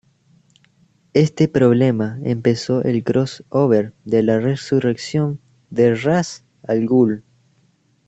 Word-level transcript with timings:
Este 1.13 1.47
problema 1.47 2.17
empezó 2.23 2.83
el 2.83 3.03
crossover 3.03 3.93
de 4.03 4.23
la 4.23 4.39
resurrección 4.39 5.39
de 5.69 5.93
Ra's 5.95 6.43
al 6.63 6.87
Ghul. 6.87 7.23